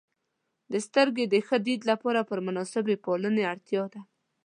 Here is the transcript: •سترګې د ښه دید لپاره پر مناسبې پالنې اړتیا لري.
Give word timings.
•سترګې 0.85 1.25
د 1.29 1.35
ښه 1.45 1.57
دید 1.67 1.81
لپاره 1.91 2.21
پر 2.29 2.39
مناسبې 2.47 2.95
پالنې 3.05 3.43
اړتیا 3.51 3.81
لري. 3.91 4.01